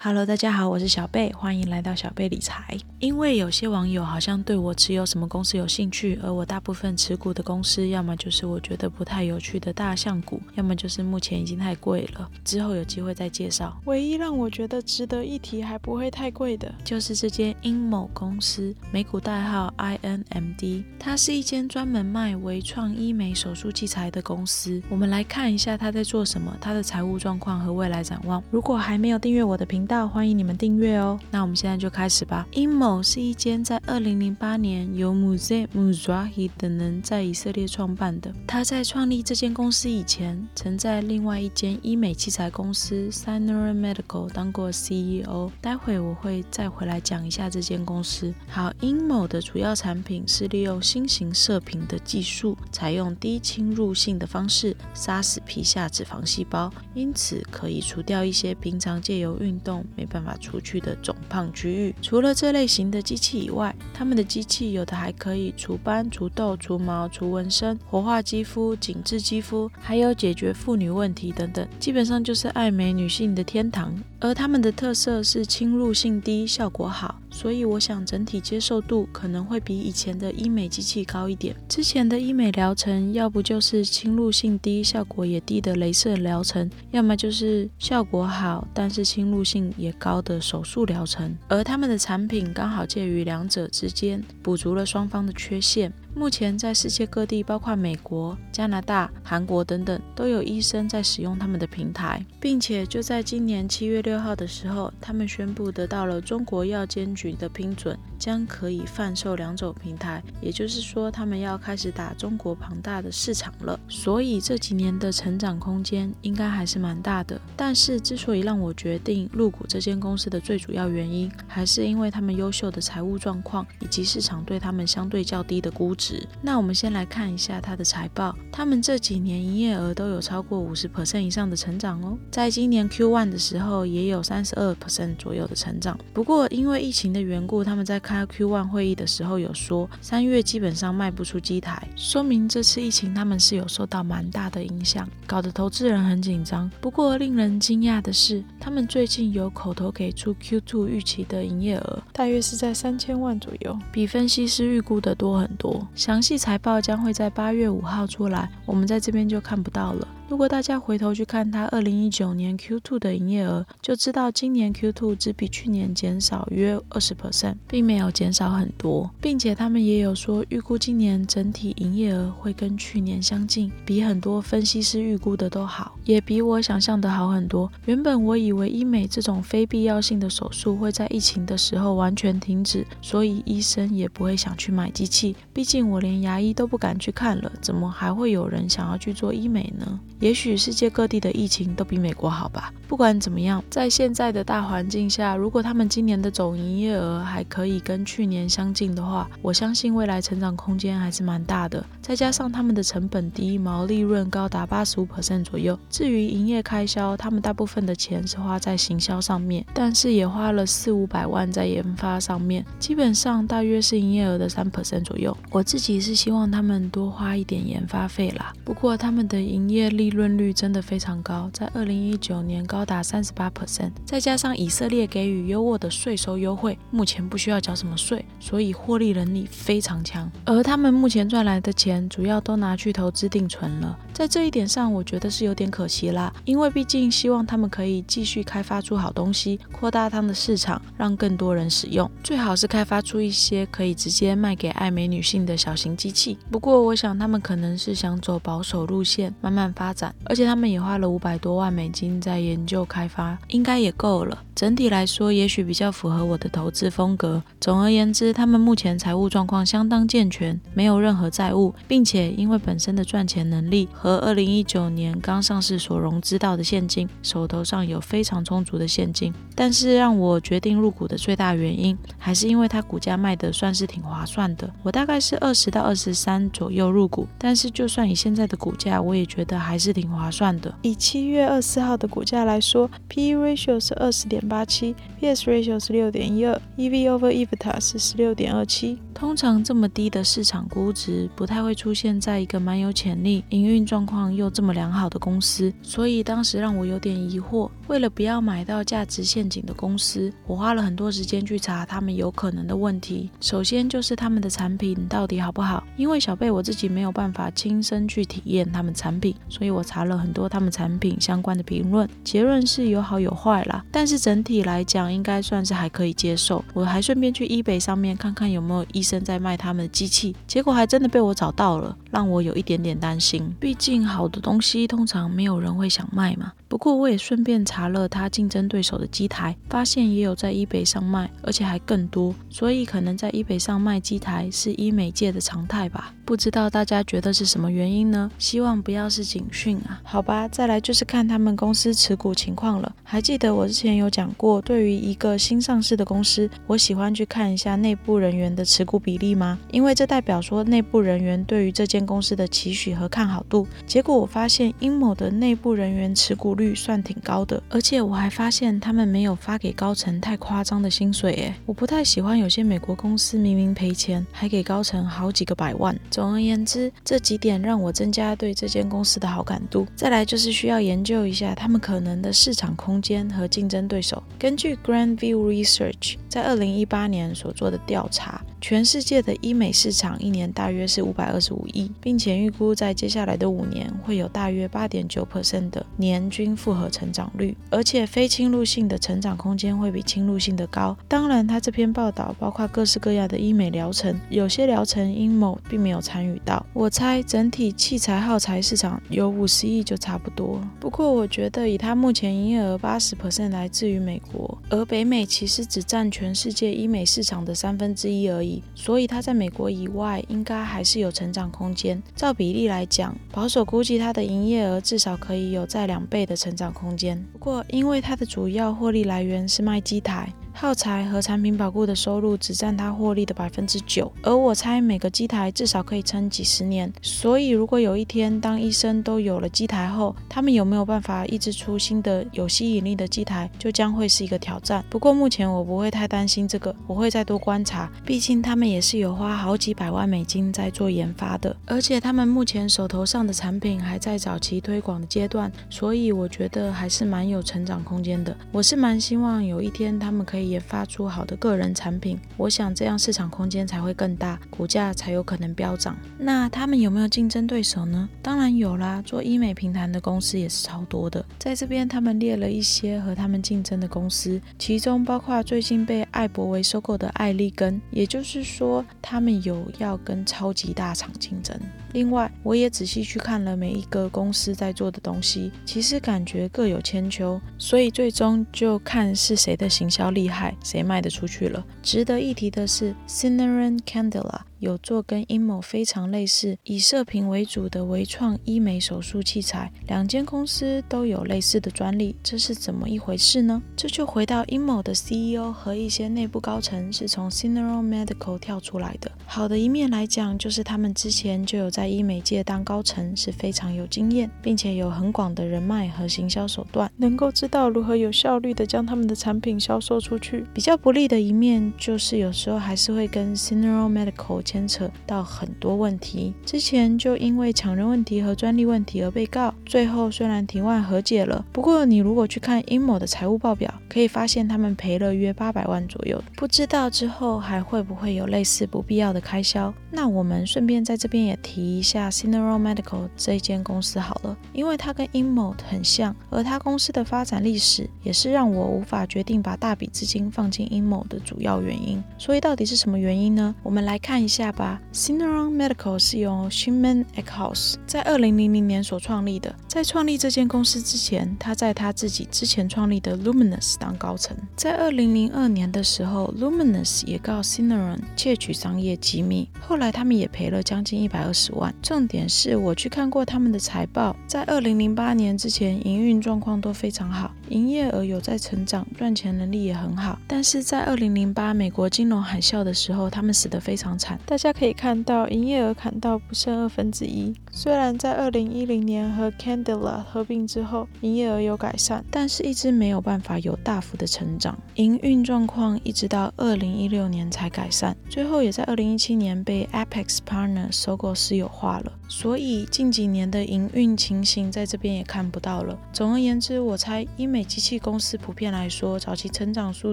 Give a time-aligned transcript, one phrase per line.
[0.00, 2.78] Hello，大家好，我是小贝，欢迎来到小贝理财。
[3.00, 13.76] 因为有些网友好像对我持有什么公司有兴趣，而我大部分持股的公司，要么就是我觉得不太有趣的大象股，要么就是目前已经太贵了，之后有机会再介绍。
[13.86, 24.80] 唯一让我觉得值得一提还不会太贵的，就是这间英某公司，美股代号 INMD，它是一间专门卖微创医美手术器材的公司。
[24.88, 28.40] 我们来看一下它在做什么，它的财务状况和未来展望。
[28.52, 31.18] 如果还没有订阅我的频，道欢迎你们订阅哦。
[31.30, 32.46] 那我们现在就开始吧。
[32.52, 38.30] Imo 是一间在二零零八年由 Muze Muzrahi 等人在以色列创办的。
[38.46, 45.50] 他在创立这间公司以前，曾在另外一间医美器材公司 Sinera Medical 当过 CEO。
[45.62, 48.34] 待会我会再回来讲一下这间公司。
[48.46, 59.77] 好，Imo 的主要产品是利用新型射频的技术，采用低侵入性的方式杀死皮下脂肪细胞，因此可以除掉一些平常借由运动。
[59.96, 61.94] 没办法除去的肿胖区域。
[62.00, 71.66] 除了这类型的机器以外，他们的机器有的还可以除斑、除痘、除毛、除纹身、活化肌肤、紧致肌肤，还有解决妇女问题等等。
[71.78, 73.94] 基本上就是爱美女性的天堂。
[74.20, 77.20] 而他们的特色是侵入性低，效果好。
[77.30, 81.54] 所以我想整体接受度可能会比以前的医美机器高一点。
[81.68, 91.36] 之前的医美疗程，要不就是侵入性低、效果也低的镭射疗程，要么就是效果好但是侵入性也高的手术疗程。
[91.48, 95.92] 而他们的产品刚好介于两者之间，补足了双方的缺陷。
[96.18, 113.78] 目前在世界各地，包括美国、加拿大、韩国等等，都有医生在使用他们的平台，并且就在今年七月六号的时候，他们宣布得到了中国药监局的批准，将可以贩售两种平台，也就是说，他们要开始打中国庞大的市场了。
[113.88, 117.40] 所以这几年的成长空间应该还是蛮大的。
[117.56, 126.26] 但是之所以让我决定入股这间公司的最主要原因，还是因为他们优秀的财务状况以及市场对他们相对较低的估值。
[126.42, 135.98] 那我们先来看一下它的财报，他们这几年营业额都有超过五十 percent 以上的成长哦，在今年 Q1 的时候也有三十二 percent 左右的成长。
[136.12, 146.70] 不过因为疫情的缘故，他们在开 Q1 会议的时候有说，三月基本上卖不出机台，说明这次疫情他们是有受到蛮大的影响，搞得投资人很紧张。
[146.80, 155.86] 不过令人惊讶的是，他们最近有口头给出 Q2 预期的营业额，大约是在三千万左右，比分析师预估的多很多。
[155.94, 160.08] 详细财报将会在八月五号出来，我们在这边就看不到了。
[160.28, 177.72] 如果大家回头去看它二零一九年 Q2 的营业额，就知道今年 Q2 只比去年减少约二十 percent，并没有减少很多，并且他们也有说预估今年整体营业额会跟去年相近，比很多分析师预估的都好，也比我想象的好很多。
[177.86, 189.98] 原本我以为医美这种非必要性的手术会在疫情的时候完全停止，所以医生也不会想去买机器，毕竟我连牙医都不敢去看了，怎么还会有人想要去做医美呢？
[190.20, 192.72] 也许世界各地的疫情都比美国好吧。
[192.86, 201.84] 不管怎么样，在现在的大环境下，如果他们今年的总营业额还可以跟去年相近的话，我相信未来成长空间还是蛮大的。
[202.08, 205.06] 再加上他们的成本低，毛利润高达八十五
[205.44, 205.78] 左右。
[205.90, 214.66] 至于营业开销，他们大部分的钱是花在行销上面，但是也花了四五百万在研发上面，基本上大约是营业额的三
[215.04, 215.36] 左右。
[215.50, 218.54] 我自己是希望他们多花一点研发费啦。
[218.64, 230.30] 不过他们的营业利润率真的非常高，在二零一九年高达三十八%再加上以色列给予优渥的税收优惠，目前不需要缴什么税，所以获利能力非常强。
[230.46, 236.30] 而他们目前赚来的钱主要都拿去投资定存了，在这一点上，我觉得是有点可惜啦。
[236.44, 246.36] 因为毕竟希望他们可以继续开发出好东西，扩大他们的市场，让更多人使用，最好是开发出一些可以直接卖给爱美女性的小型机器。
[246.50, 254.44] 不过我想他们可能是想走保守路线，慢慢发展，而且他们也花了五百多万美金在研究开发，应该也够了。
[254.54, 257.40] 整体来说，也许比较符合我的投资风格。
[257.60, 269.34] 总而言之，他们目前财务状况相当健全，没有任何债务，并且因为本身的赚钱能力和二零一九年刚上市所融资到的现金，手头上有非常充足的现金。
[269.56, 274.72] 但是让我决定入股的最大原因，还是因为它股价卖的算是挺划算的。
[274.84, 279.88] 我大概是二十到二十三左右入股，但是就算以现在的股价，我也觉得还是。
[279.88, 280.72] 挺划算的。
[280.82, 288.98] 以七月二十四号的股价来说，P/E ratio 是二十点八七，P/S ratio 是六点一二，EV over EBITDA 是十六点二七。
[289.14, 297.70] 通常这么低的市场估值，不太会出现在一个蛮有潜力、营运状况又这么良好的公司，所以当时让我有点疑惑。
[297.86, 303.30] 为了不要买到价值陷阱的公司，我花了很多时间去查他们有可能的问题。
[303.40, 313.84] 首先就是他们的产品到底好不好，因为小贝我自己没有办法亲身去体验他们产品，所以我查了很多他们产品相关的评论，结论是有好有坏啦。
[313.92, 316.64] 但是整体来讲，应该算是还可以接受。
[316.74, 323.52] 我还顺便去 eBay 上面看看有没有医生在卖他们的机器，结果还真的被我找到了，让我有一点点担心。
[323.58, 326.52] 毕竟好的东西通常没有人会想卖嘛。
[326.68, 336.14] 不过我也顺便查了他竞争对手的机台，发现也有在 eBay 上卖，而且还更多，所以可能在 eBay 上卖机台是医美界的常态吧。
[336.28, 338.30] 不知道大家觉得是什么原因呢？
[338.38, 339.98] 希望不要是警讯啊。
[340.04, 342.94] 好吧，再来就是看他们公司持股情况了。
[343.02, 349.58] 还记得我之前有讲过，对于一个新上市的公司，我喜欢去看一下内部人员的持股比例吗？
[349.70, 353.66] 因为这代表说内部人员对于这间公司的期许和看好度。
[353.86, 365.98] 结果我发现阴某的内部人员持股率算挺高的，而且我还发现他们没有发给高层太夸张的薪水诶，我不太喜欢有些美国公司明明赔钱，还给高层好几个百万。
[366.18, 369.86] 总而言之，这几点让我增加对这间公司的好感度。
[369.94, 374.20] 再来就是需要研究一下他们可能的市场空间和竞争对手。
[374.36, 378.42] 根据 Grand View Research 在二零一八年所做的调查。
[378.60, 390.96] 全世界的医美市场一年大约是五百二十五亿，并且预估在接下来的五年会有大约八点九 percent 的年均复合成长率，而且非侵入性的成长空间会比侵入性的高。
[391.06, 396.64] 当然，他这篇报道包括各式各样的医美疗程，有些疗程阴谋并没有参与到。
[396.72, 400.58] 我猜整体器材耗材市场有五十亿就差不多。
[400.80, 408.62] 不过，我觉得以它目前营业额八十 percent 来自于美国，而北美其实只占全世界医美市场的三分之一而已。
[408.74, 412.02] 所以它在美国以外应该还是有成长空间。
[412.16, 417.22] 照比例来讲，保守估计它的营业额至少可以有在两倍的成长空间。
[417.32, 420.32] 不过，因为它的主要获利来源是卖机台。
[420.60, 426.92] 耗材和产品保护的收入只占它获利的百分之九，而我猜每个机台至少可以撑几十年。
[427.00, 434.84] 所以，如果有一天当医生都有了机台后，他们有没有办法一直出新的有吸引力的机台，就将会是一个挑战。
[434.90, 437.88] 不过目前我不会太担心这个，我会再多观察。
[438.04, 448.36] 毕竟他们也是有花好几百万美金在做研发的，而且他们目前手头上的产品还在早期推广的阶段，所以我觉得还是蛮有成长空间的。
[448.50, 450.47] 我是蛮希望有一天他们可以。
[450.48, 455.96] 研发出好的个人产品，我想这样市场空间才会更大，股价才有可能飙涨。
[456.18, 458.08] 那他们有没有竞争对手呢？
[458.22, 461.24] 当然有啦，做医美平台的公司也是超多的。
[461.38, 471.58] 在这边，他们列了一些和他们竞争的公司，其中包括最近被艾博维收购的艾利根，也就是说，他们有要跟超级大厂竞争。
[471.92, 481.64] 另外，我也仔细去看了每一个公司在做的东西，其实感觉各有千秋，所以最终就看是谁的行销厉害，谁卖得出去了。
[481.82, 484.40] 值得一提的是 c i n e r a n Candela。
[484.58, 493.62] 有做跟 Imo 非常类似，以射频为主的微创医美手术器材，两间公司都有类似的专利，这是怎么一回事呢？
[493.76, 499.08] 这就回到 Imo 的 CEO 和一些内部高层是从 Cineron Medical 跳出来的。
[499.26, 510.27] 好的一面来讲，就是他们之前就有在医美界当高层，是非常有经验，并且有很广的人脉和行销手段，能够知道如何有效率的将他们的产品销售出去。
[510.52, 529.72] 比较不利的一面就是有时候还是会跟 Syneron Medical 牵扯到很多问题，之前就因为抢人问题和专利问题而被告，最后虽然庭外和解了，不过你如果去看 Imo 的财务报表，可以发现他们赔了约八百万左右，不知道之后还会不会有类似不必要的开销。
[529.90, 542.02] 那我们顺便在这边也提一下 Syneron Medical 这一间公司好了，因为它跟 Imo 很像，而它公司的发展历史也是让我无法决定把大笔资金放进阴谋的主要原因。
[542.18, 543.54] 所以到底是什么原因呢？
[543.62, 544.48] 我们来看一下。
[544.48, 549.54] 吧 Cineron Medical 是由 Shimon Eckhouse 在二零零零年所创立的。
[549.68, 554.34] 在创立这间公司之前，他在他自己之前创立的 Luminous 当高层。
[554.56, 561.72] 在二零零二年的时候，Luminous 也告 Cineron 窃取商业机密，后来他们也赔了将近一百二十万。
[561.82, 569.97] 重点是我去看过他们的财报，在二零零八年之前，营运状况都非常好，营业额有在成长，赚钱能力也很。
[570.26, 574.18] 但是在二零零八美国金融海啸的时候，他们死得非常惨。
[574.26, 577.34] 大家可以看到，营业额砍到不剩二分之一。
[577.60, 584.56] 虽然在二零一零年和 Candela 合并之后，营业额有改善，但是一直没有办法有大幅的成长。
[584.76, 591.92] 营运状况一直到二零一六年才改善，最后也在二零一七年被 Apex Partner 收购私有化了。
[592.08, 595.76] 所以近几年的营运情形在这边也看不到了。
[595.92, 599.92] 总而言之，我猜英美机器公司普遍来说，早期成长速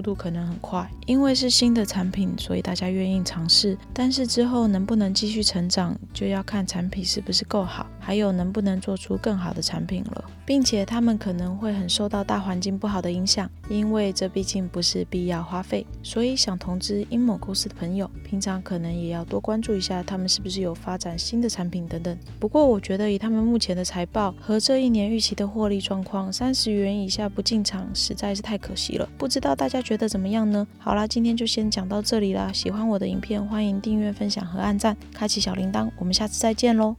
[0.00, 3.76] 度可能很快，因为是新的产品，所以大家愿意尝试。
[3.92, 10.24] 但是之后能不能继续成长，就要看产品是不是够够好，还有能不能做出更好的产品了。
[10.44, 15.84] 并且他们可能会很受到大环境不好的影响，因为这毕竟不是必要花费。
[16.04, 22.16] 所以想投资英某公司的朋友，平常可能也要多关注一下他们是不是有发展新的产品等等。
[22.38, 29.08] 不过我觉得以他们目前的财报和这一年预期的获利状况，三十元以下不进场实在是太可惜了。
[29.18, 30.64] 不知道大家觉得怎么样呢？
[30.78, 32.52] 好啦，今天就先讲到这里啦。
[32.52, 35.90] 喜欢我的影片，欢迎订阅、分享和按赞，开启小铃铛。
[35.98, 36.94] 我们下次再见喽。